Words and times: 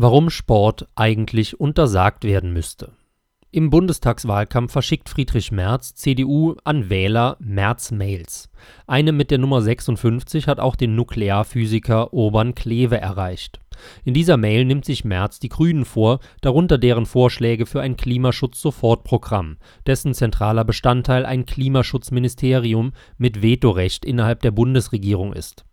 Warum 0.00 0.30
Sport 0.30 0.86
eigentlich 0.94 1.58
untersagt 1.58 2.22
werden 2.22 2.52
müsste. 2.52 2.92
Im 3.50 3.68
Bundestagswahlkampf 3.68 4.70
verschickt 4.70 5.08
Friedrich 5.08 5.50
Merz, 5.50 5.96
CDU, 5.96 6.54
an 6.62 6.88
Wähler 6.88 7.36
Merz-Mails. 7.40 8.48
Eine 8.86 9.10
mit 9.10 9.32
der 9.32 9.38
Nummer 9.38 9.60
56 9.60 10.46
hat 10.46 10.60
auch 10.60 10.76
den 10.76 10.94
Nuklearphysiker 10.94 12.12
Urban 12.14 12.54
Kleve 12.54 13.00
erreicht. 13.00 13.58
In 14.04 14.14
dieser 14.14 14.36
Mail 14.36 14.64
nimmt 14.64 14.84
sich 14.84 15.04
Merz 15.04 15.40
die 15.40 15.48
Grünen 15.48 15.84
vor, 15.84 16.20
darunter 16.42 16.78
deren 16.78 17.04
Vorschläge 17.04 17.66
für 17.66 17.80
ein 17.80 17.96
Klimaschutz-Sofortprogramm, 17.96 19.56
dessen 19.84 20.14
zentraler 20.14 20.64
Bestandteil 20.64 21.26
ein 21.26 21.44
Klimaschutzministerium 21.44 22.92
mit 23.16 23.42
Vetorecht 23.42 24.04
innerhalb 24.04 24.42
der 24.42 24.52
Bundesregierung 24.52 25.32
ist. 25.32 25.64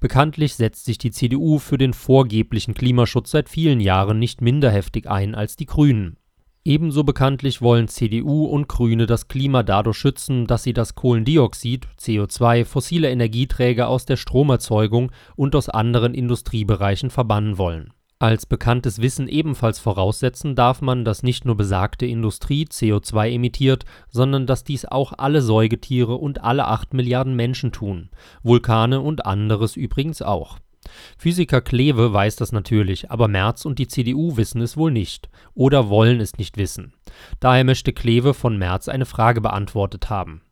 Bekanntlich 0.00 0.54
setzt 0.54 0.84
sich 0.84 0.98
die 0.98 1.10
CDU 1.10 1.58
für 1.58 1.78
den 1.78 1.92
vorgeblichen 1.92 2.74
Klimaschutz 2.74 3.30
seit 3.30 3.48
vielen 3.48 3.80
Jahren 3.80 4.18
nicht 4.18 4.40
minder 4.40 4.70
heftig 4.70 5.08
ein 5.08 5.34
als 5.34 5.56
die 5.56 5.66
Grünen. 5.66 6.16
Ebenso 6.64 7.04
bekanntlich 7.04 7.62
wollen 7.62 7.86
CDU 7.86 8.46
und 8.46 8.68
Grüne 8.68 9.06
das 9.06 9.28
Klima 9.28 9.62
dadurch 9.62 9.98
schützen, 9.98 10.48
dass 10.48 10.64
sie 10.64 10.72
das 10.72 10.96
Kohlendioxid 10.96 11.86
(CO2) 12.00 12.64
fossiler 12.64 13.10
Energieträger 13.10 13.88
aus 13.88 14.04
der 14.04 14.16
Stromerzeugung 14.16 15.12
und 15.36 15.54
aus 15.54 15.68
anderen 15.68 16.12
Industriebereichen 16.12 17.10
verbannen 17.10 17.56
wollen 17.56 17.92
als 18.18 18.46
bekanntes 18.46 19.02
Wissen 19.02 19.28
ebenfalls 19.28 19.78
voraussetzen 19.78 20.54
darf 20.54 20.80
man, 20.80 21.04
dass 21.04 21.22
nicht 21.22 21.44
nur 21.44 21.56
besagte 21.56 22.06
Industrie 22.06 22.64
CO2 22.64 23.32
emittiert, 23.32 23.84
sondern 24.08 24.46
dass 24.46 24.64
dies 24.64 24.86
auch 24.86 25.12
alle 25.18 25.42
Säugetiere 25.42 26.14
und 26.14 26.42
alle 26.42 26.66
acht 26.66 26.94
Milliarden 26.94 27.36
Menschen 27.36 27.72
tun, 27.72 28.08
Vulkane 28.42 29.00
und 29.00 29.26
anderes 29.26 29.76
übrigens 29.76 30.22
auch. 30.22 30.58
Physiker 31.18 31.60
Kleve 31.60 32.12
weiß 32.12 32.36
das 32.36 32.52
natürlich, 32.52 33.10
aber 33.10 33.28
Merz 33.28 33.64
und 33.64 33.78
die 33.78 33.88
CDU 33.88 34.36
wissen 34.36 34.62
es 34.62 34.76
wohl 34.76 34.92
nicht 34.92 35.28
oder 35.54 35.90
wollen 35.90 36.20
es 36.20 36.38
nicht 36.38 36.56
wissen. 36.56 36.94
Daher 37.40 37.64
möchte 37.64 37.92
Kleve 37.92 38.34
von 38.34 38.56
Merz 38.56 38.88
eine 38.88 39.04
Frage 39.04 39.40
beantwortet 39.40 40.08
haben 40.08 40.42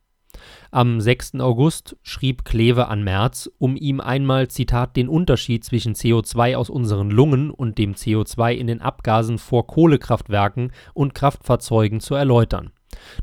am 0.71 1.01
6. 1.01 1.35
August 1.39 1.97
schrieb 2.03 2.45
Kleve 2.45 2.87
an 2.87 3.03
Merz, 3.03 3.49
um 3.57 3.75
ihm 3.75 3.99
einmal 3.99 4.47
Zitat 4.47 4.95
den 4.95 5.09
Unterschied 5.09 5.63
zwischen 5.63 5.93
CO2 5.93 6.55
aus 6.55 6.69
unseren 6.69 7.09
Lungen 7.09 7.51
und 7.51 7.77
dem 7.77 7.93
CO2 7.93 8.53
in 8.53 8.67
den 8.67 8.81
Abgasen 8.81 9.37
vor 9.37 9.67
Kohlekraftwerken 9.67 10.71
und 10.93 11.13
Kraftfahrzeugen 11.15 11.99
zu 11.99 12.15
erläutern. 12.15 12.71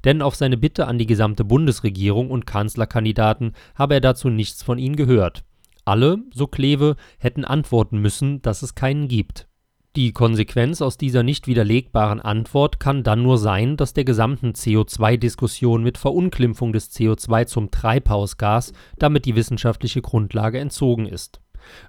Denn 0.05 0.23
auf 0.23 0.34
seine 0.34 0.56
Bitte 0.56 0.87
an 0.87 0.98
die 0.98 1.06
gesamte 1.06 1.45
Bundesregierung 1.45 2.31
und 2.31 2.47
Kanzlerkandidaten 2.47 3.53
habe 3.75 3.95
er 3.95 4.01
dazu 4.01 4.29
nichts 4.29 4.62
von 4.62 4.79
ihnen 4.79 4.97
gehört. 4.97 5.45
Alle, 5.84 6.19
so 6.33 6.47
Kleve, 6.47 6.97
hätten 7.19 7.45
antworten 7.45 7.98
müssen, 7.98 8.42
dass 8.42 8.62
es 8.62 8.75
keinen 8.75 9.09
gibt 9.09 9.48
die 9.95 10.12
Konsequenz 10.12 10.81
aus 10.81 10.97
dieser 10.97 11.23
nicht 11.23 11.47
widerlegbaren 11.47 12.19
Antwort 12.19 12.81
kann 12.81 13.03
dann 13.03 13.23
nur 13.23 13.37
sein, 13.37 13.77
dass 13.77 13.93
der 13.93 14.05
gesamten 14.05 14.53
CO2-Diskussion 14.53 15.83
mit 15.83 15.98
Verunglimpfung 15.98 16.73
des 16.73 16.91
CO2 16.91 17.45
zum 17.45 17.71
Treibhausgas 17.71 18.73
damit 18.97 19.27
die 19.27 19.37
wissenschaftliche 19.37 20.01
Grundlage 20.01 20.59
entzogen 20.59 21.05
ist. 21.05 21.43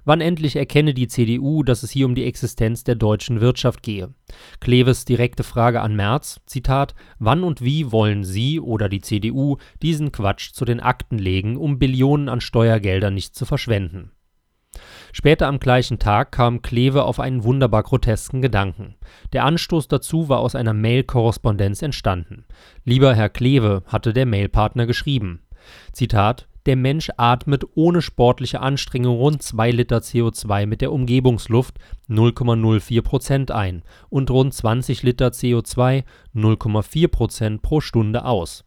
Wann 0.04 0.20
endlich 0.20 0.56
erkenne 0.56 0.92
die 0.92 1.08
CDU, 1.08 1.62
dass 1.62 1.82
es 1.82 1.90
hier 1.90 2.04
um 2.04 2.14
die 2.14 2.26
Existenz 2.26 2.84
der 2.84 2.94
deutschen 2.94 3.40
Wirtschaft 3.40 3.82
gehe? 3.82 4.12
Kleves 4.60 5.06
direkte 5.06 5.42
Frage 5.42 5.80
an 5.80 5.96
Merz, 5.96 6.42
Zitat, 6.44 6.94
wann 7.18 7.42
und 7.42 7.62
wie 7.62 7.90
wollen 7.90 8.22
Sie 8.22 8.60
oder 8.60 8.90
die 8.90 9.00
CDU 9.00 9.56
diesen 9.82 10.12
Quatsch 10.12 10.52
zu 10.52 10.66
den 10.66 10.80
Akten 10.80 11.18
legen, 11.18 11.56
um 11.56 11.78
Billionen 11.78 12.28
an 12.28 12.42
Steuergeldern 12.42 13.14
nicht 13.14 13.34
zu 13.34 13.46
verschwenden? 13.46 14.10
Später 15.16 15.46
am 15.46 15.60
gleichen 15.60 16.00
Tag 16.00 16.32
kam 16.32 16.60
Kleve 16.60 17.04
auf 17.04 17.20
einen 17.20 17.44
wunderbar 17.44 17.84
grotesken 17.84 18.42
Gedanken. 18.42 18.96
Der 19.32 19.44
Anstoß 19.44 19.86
dazu 19.86 20.28
war 20.28 20.40
aus 20.40 20.56
einer 20.56 20.72
Mail-Korrespondenz 20.72 21.82
entstanden. 21.82 22.44
Lieber 22.84 23.14
Herr 23.14 23.28
Kleve, 23.28 23.84
hatte 23.86 24.12
der 24.12 24.26
Mailpartner 24.26 24.86
geschrieben. 24.86 25.42
Zitat 25.92 26.48
der 26.66 26.74
Mensch 26.74 27.12
atmet 27.16 27.64
ohne 27.76 28.02
sportliche 28.02 28.60
Anstrengung 28.60 29.18
rund 29.18 29.40
2 29.40 29.70
Liter 29.70 29.98
CO2 29.98 30.66
mit 30.66 30.80
der 30.80 30.90
Umgebungsluft 30.90 31.78
0,04 32.08 33.02
Prozent 33.02 33.52
ein 33.52 33.84
und 34.08 34.32
rund 34.32 34.52
20 34.52 35.04
Liter 35.04 35.28
CO2 35.28 36.02
0,4 36.34 37.08
Prozent 37.08 37.62
pro 37.62 37.80
Stunde 37.80 38.24
aus. 38.24 38.64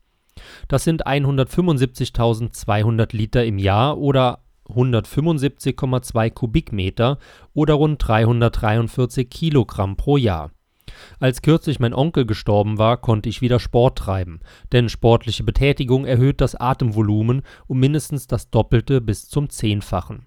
Das 0.69 0.85
sind 0.85 1.07
175.200 1.07 3.17
Liter 3.17 3.43
im 3.43 3.59
Jahr 3.59 3.97
oder 3.97 4.46
175,2 4.69 6.31
Kubikmeter 6.31 7.19
oder 7.53 7.75
rund 7.75 8.05
343 8.05 9.29
Kilogramm 9.29 9.95
pro 9.97 10.17
Jahr. 10.17 10.51
Als 11.19 11.41
kürzlich 11.41 11.79
mein 11.79 11.93
Onkel 11.93 12.25
gestorben 12.25 12.77
war, 12.77 12.97
konnte 12.97 13.29
ich 13.29 13.41
wieder 13.41 13.59
Sport 13.59 13.97
treiben, 13.97 14.39
denn 14.71 14.89
sportliche 14.89 15.43
Betätigung 15.43 16.05
erhöht 16.05 16.41
das 16.41 16.55
Atemvolumen 16.55 17.41
um 17.67 17.79
mindestens 17.79 18.27
das 18.27 18.49
Doppelte 18.49 19.01
bis 19.01 19.27
zum 19.27 19.49
Zehnfachen. 19.49 20.25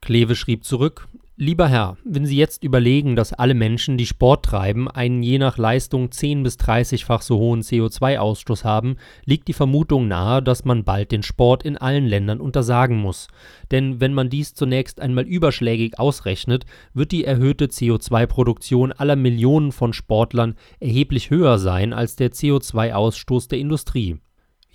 Kleve 0.00 0.36
schrieb 0.36 0.64
zurück 0.64 1.08
Lieber 1.40 1.68
Herr, 1.68 1.96
wenn 2.02 2.26
Sie 2.26 2.36
jetzt 2.36 2.64
überlegen, 2.64 3.14
dass 3.14 3.32
alle 3.32 3.54
Menschen, 3.54 3.96
die 3.96 4.06
Sport 4.06 4.44
treiben, 4.44 4.90
einen 4.90 5.22
je 5.22 5.38
nach 5.38 5.56
Leistung 5.56 6.10
10 6.10 6.42
bis 6.42 6.56
30-fach 6.56 7.22
so 7.22 7.38
hohen 7.38 7.62
CO2-Ausstoß 7.62 8.64
haben, 8.64 8.96
liegt 9.24 9.46
die 9.46 9.52
Vermutung 9.52 10.08
nahe, 10.08 10.42
dass 10.42 10.64
man 10.64 10.82
bald 10.82 11.12
den 11.12 11.22
Sport 11.22 11.62
in 11.62 11.76
allen 11.76 12.06
Ländern 12.06 12.40
untersagen 12.40 12.96
muss. 12.96 13.28
Denn 13.70 14.00
wenn 14.00 14.14
man 14.14 14.30
dies 14.30 14.54
zunächst 14.54 15.00
einmal 15.00 15.28
überschlägig 15.28 16.00
ausrechnet, 16.00 16.66
wird 16.92 17.12
die 17.12 17.22
erhöhte 17.22 17.66
CO2-Produktion 17.66 18.90
aller 18.90 19.14
Millionen 19.14 19.70
von 19.70 19.92
Sportlern 19.92 20.56
erheblich 20.80 21.30
höher 21.30 21.58
sein 21.58 21.92
als 21.92 22.16
der 22.16 22.32
CO2-Ausstoß 22.32 23.48
der 23.48 23.60
Industrie. 23.60 24.16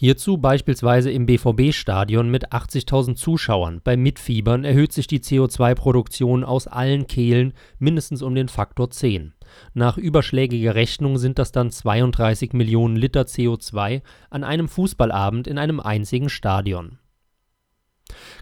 Hierzu 0.04 0.38
beispielsweise 0.38 1.12
im 1.12 1.26
BVB-Stadion 1.26 2.30
mit 2.30 2.52
80.000 2.52 3.16
Zuschauern. 3.16 3.80
Beim 3.82 4.02
Mitfiebern 4.02 4.66
erhöht 4.66 4.92
sich 4.92 5.08
die 5.08 5.22
CO2-Produktion 5.22 6.44
aus 6.44 6.68
allen 6.68 7.08
Kehlen 7.08 7.54
mindestens 7.80 8.22
um 8.22 8.36
den 8.36 8.50
Faktor 8.50 8.92
10. 8.92 9.34
Nach 9.74 9.98
überschlägiger 9.98 10.76
Rechnung 10.76 11.18
sind 11.18 11.40
das 11.40 11.54
dann 11.54 11.72
32 11.72 12.52
Millionen 12.52 12.98
Liter 12.98 13.22
CO2 13.22 14.02
an 14.30 14.44
einem 14.44 14.68
Fußballabend 14.68 15.48
in 15.48 15.58
einem 15.58 15.80
einzigen 15.80 16.28
Stadion. 16.28 17.00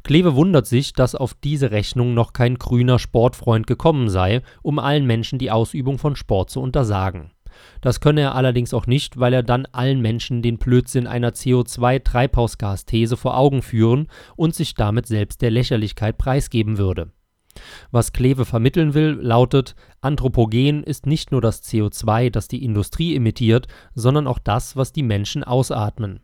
Kleve 0.01 0.33
wundert 0.33 0.65
sich, 0.65 0.93
dass 0.93 1.13
auf 1.13 1.35
diese 1.35 1.69
Rechnung 1.69 2.15
noch 2.15 2.33
kein 2.33 2.55
grüner 2.55 2.97
Sportfreund 2.97 3.67
gekommen 3.67 4.09
sei, 4.09 4.41
um 4.63 4.79
allen 4.79 5.05
Menschen 5.05 5.37
die 5.37 5.51
Ausübung 5.51 5.99
von 5.99 6.15
Sport 6.15 6.49
zu 6.49 6.59
untersagen 6.59 7.29
das 7.81 7.99
könne 7.99 8.21
er 8.21 8.35
allerdings 8.35 8.73
auch 8.73 8.87
nicht, 8.87 9.19
weil 9.19 9.33
er 9.33 9.43
dann 9.43 9.67
allen 9.71 10.01
Menschen 10.01 10.41
den 10.41 10.57
Blödsinn 10.57 11.07
einer 11.07 11.31
CO2-Treibhausgasthese 11.31 13.17
vor 13.17 13.37
Augen 13.37 13.61
führen 13.61 14.07
und 14.35 14.55
sich 14.55 14.75
damit 14.75 15.07
selbst 15.07 15.41
der 15.41 15.51
Lächerlichkeit 15.51 16.17
preisgeben 16.17 16.77
würde. 16.77 17.11
Was 17.91 18.13
Kleve 18.13 18.45
vermitteln 18.45 18.93
will, 18.93 19.17
lautet, 19.21 19.75
Anthropogen 19.99 20.83
ist 20.83 21.05
nicht 21.05 21.31
nur 21.31 21.41
das 21.41 21.63
CO2, 21.63 22.29
das 22.29 22.47
die 22.47 22.63
Industrie 22.63 23.15
emittiert, 23.15 23.67
sondern 23.93 24.27
auch 24.27 24.39
das, 24.39 24.75
was 24.75 24.93
die 24.93 25.03
Menschen 25.03 25.43
ausatmen. 25.43 26.21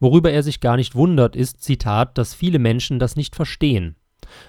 Worüber 0.00 0.30
er 0.30 0.42
sich 0.42 0.60
gar 0.60 0.76
nicht 0.76 0.94
wundert, 0.94 1.36
ist, 1.36 1.62
Zitat, 1.62 2.18
dass 2.18 2.34
viele 2.34 2.58
Menschen 2.58 2.98
das 2.98 3.16
nicht 3.16 3.36
verstehen. 3.36 3.96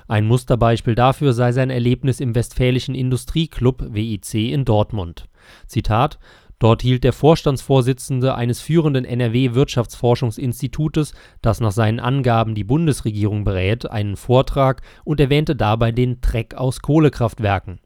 Ein 0.08 0.26
Musterbeispiel 0.26 0.96
dafür 0.96 1.34
sei 1.34 1.52
sein 1.52 1.70
Erlebnis 1.70 2.20
im 2.20 2.34
Westfälischen 2.36 2.96
Industrieclub 2.96 3.94
WIC 3.94 4.34
in 4.34 4.66
Dortmund. 4.66 5.26
Zitat 5.68 6.18
Dort 6.60 6.82
hielt 6.82 7.04
der 7.06 7.14
Vorstandsvorsitzende 7.14 8.36
eines 8.36 8.60
führenden 8.60 9.06
NRW-Wirtschaftsforschungsinstitutes, 9.06 11.14
das 11.42 11.62
nach 11.62 11.72
seinen 11.72 12.02
Angaben 12.02 12.54
die 12.54 12.66
Bundesregierung 12.66 13.46
berät, 13.46 13.90
einen 13.90 14.18
Vortrag 14.18 14.82
und 15.06 15.22
erwähnte 15.22 15.56
dabei 15.56 15.94
den 15.94 16.20
Dreck 16.20 16.56
aus 16.56 16.82
Kohlekraftwerken. 16.82 17.80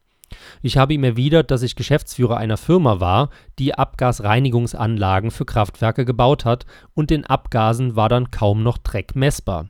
Ich 0.60 0.76
habe 0.76 0.94
ihm 0.94 1.04
erwidert, 1.04 1.52
dass 1.52 1.62
ich 1.62 1.76
Geschäftsführer 1.76 2.36
einer 2.36 2.56
Firma 2.56 2.98
war, 2.98 3.30
die 3.60 3.74
Abgasreinigungsanlagen 3.74 5.30
für 5.30 5.44
Kraftwerke 5.44 6.04
gebaut 6.04 6.44
hat, 6.44 6.66
und 6.94 7.10
den 7.10 7.24
Abgasen 7.24 7.94
war 7.94 8.08
dann 8.08 8.32
kaum 8.32 8.64
noch 8.64 8.78
Dreck 8.78 9.14
messbar. 9.14 9.68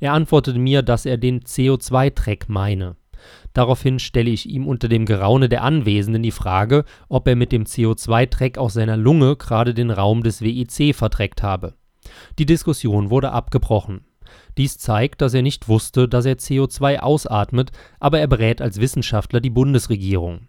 Er 0.00 0.12
antwortete 0.12 0.58
mir, 0.58 0.82
dass 0.82 1.06
er 1.06 1.16
den 1.16 1.40
CO2-Dreck 1.40 2.48
meine. 2.48 2.96
Daraufhin 3.52 3.98
stelle 3.98 4.30
ich 4.30 4.48
ihm 4.48 4.66
unter 4.66 4.88
dem 4.88 5.06
Geraune 5.06 5.48
der 5.48 5.62
Anwesenden 5.62 6.22
die 6.22 6.30
Frage, 6.30 6.84
ob 7.08 7.28
er 7.28 7.36
mit 7.36 7.52
dem 7.52 7.64
CO2-Dreck 7.64 8.58
aus 8.58 8.74
seiner 8.74 8.96
Lunge 8.96 9.36
gerade 9.36 9.74
den 9.74 9.90
Raum 9.90 10.22
des 10.22 10.40
WIC 10.40 10.94
verdreckt 10.94 11.42
habe. 11.42 11.74
Die 12.38 12.46
Diskussion 12.46 13.10
wurde 13.10 13.32
abgebrochen. 13.32 14.04
Dies 14.56 14.78
zeigt, 14.78 15.20
dass 15.20 15.34
er 15.34 15.42
nicht 15.42 15.68
wusste, 15.68 16.08
dass 16.08 16.26
er 16.26 16.36
CO2 16.36 16.98
ausatmet, 16.98 17.70
aber 18.00 18.20
er 18.20 18.26
berät 18.26 18.60
als 18.60 18.80
Wissenschaftler 18.80 19.40
die 19.40 19.50
Bundesregierung. 19.50 20.48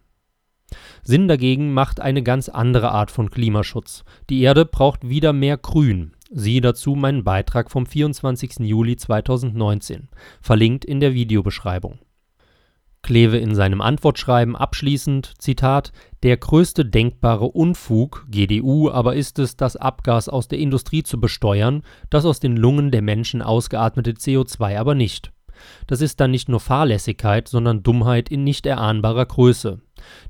Sinn 1.03 1.27
dagegen 1.27 1.73
macht 1.73 1.99
eine 1.99 2.23
ganz 2.23 2.49
andere 2.49 2.91
Art 2.91 3.11
von 3.11 3.29
Klimaschutz. 3.29 4.03
Die 4.29 4.41
Erde 4.41 4.65
braucht 4.65 5.07
wieder 5.07 5.33
mehr 5.33 5.57
Grün. 5.57 6.13
Siehe 6.37 6.59
dazu 6.59 6.95
meinen 6.95 7.23
Beitrag 7.23 7.71
vom 7.71 7.85
24. 7.85 8.59
Juli 8.59 8.97
2019, 8.97 10.09
verlinkt 10.41 10.83
in 10.83 10.99
der 10.99 11.13
Videobeschreibung 11.13 11.99
Kleve 13.03 13.37
in 13.37 13.55
seinem 13.55 13.79
Antwortschreiben 13.79 14.53
abschließend, 14.53 15.35
Zitat, 15.37 15.93
der 16.23 16.35
größte 16.35 16.83
denkbare 16.83 17.45
Unfug 17.45 18.25
(GdU) 18.29 18.91
aber 18.91 19.15
ist 19.15 19.39
es, 19.39 19.55
das 19.55 19.77
Abgas 19.77 20.27
aus 20.27 20.49
der 20.49 20.59
Industrie 20.59 21.03
zu 21.03 21.21
besteuern, 21.21 21.83
das 22.09 22.25
aus 22.25 22.41
den 22.41 22.57
Lungen 22.57 22.91
der 22.91 23.01
Menschen 23.01 23.41
ausgeatmete 23.41 24.11
CO2 24.11 24.77
aber 24.77 24.93
nicht. 24.93 25.31
Das 25.87 26.01
ist 26.01 26.19
dann 26.19 26.31
nicht 26.31 26.49
nur 26.49 26.59
Fahrlässigkeit, 26.59 27.47
sondern 27.47 27.81
Dummheit 27.81 28.27
in 28.27 28.43
nicht 28.43 28.65
erahnbarer 28.65 29.25
Größe. 29.25 29.79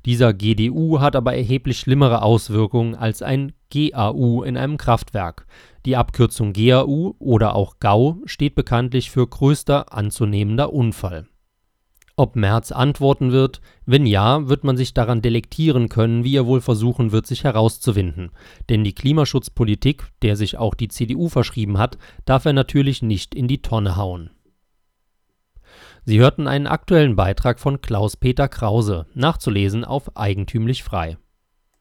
Dieser 0.04 0.34
GdU 0.34 1.00
hat 1.00 1.16
aber 1.16 1.34
erheblich 1.34 1.80
schlimmere 1.80 2.22
Auswirkungen 2.22 2.94
als 2.94 3.22
ein 3.22 3.52
GAU 3.70 4.42
in 4.42 4.56
einem 4.56 4.76
Kraftwerk. 4.76 5.46
Die 5.84 5.96
Abkürzung 5.96 6.52
GAU 6.52 7.14
oder 7.18 7.54
auch 7.54 7.78
GAU 7.78 8.18
steht 8.24 8.54
bekanntlich 8.54 9.10
für 9.10 9.26
größter 9.26 9.92
anzunehmender 9.92 10.72
Unfall. 10.72 11.28
Ob 12.18 12.34
Merz 12.34 12.72
antworten 12.72 13.30
wird? 13.30 13.60
Wenn 13.84 14.06
ja, 14.06 14.48
wird 14.48 14.64
man 14.64 14.78
sich 14.78 14.94
daran 14.94 15.20
delektieren 15.20 15.90
können, 15.90 16.24
wie 16.24 16.34
er 16.34 16.46
wohl 16.46 16.62
versuchen 16.62 17.12
wird, 17.12 17.26
sich 17.26 17.44
herauszuwinden. 17.44 18.30
Denn 18.70 18.84
die 18.84 18.94
Klimaschutzpolitik, 18.94 20.04
der 20.22 20.34
sich 20.34 20.56
auch 20.56 20.74
die 20.74 20.88
CDU 20.88 21.28
verschrieben 21.28 21.76
hat, 21.76 21.98
darf 22.24 22.46
er 22.46 22.54
natürlich 22.54 23.02
nicht 23.02 23.34
in 23.34 23.48
die 23.48 23.60
Tonne 23.60 23.96
hauen. 23.96 24.30
Sie 26.06 26.18
hörten 26.18 26.46
einen 26.46 26.66
aktuellen 26.66 27.16
Beitrag 27.16 27.60
von 27.60 27.82
Klaus-Peter 27.82 28.48
Krause, 28.48 29.06
nachzulesen 29.12 29.84
auf 29.84 30.16
eigentümlich 30.16 30.84
frei 30.84 31.18